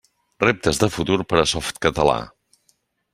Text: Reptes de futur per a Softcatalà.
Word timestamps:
Reptes 0.43 0.79
de 0.85 0.89
futur 0.95 1.17
per 1.33 1.39
a 1.41 1.45
Softcatalà. 1.53 2.17